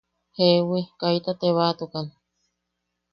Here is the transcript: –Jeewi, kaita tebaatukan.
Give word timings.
–Jeewi, 0.35 0.81
kaita 0.99 1.31
tebaatukan. 1.41 2.07